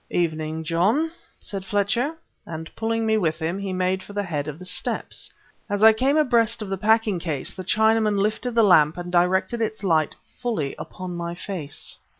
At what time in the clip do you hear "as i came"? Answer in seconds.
5.69-6.17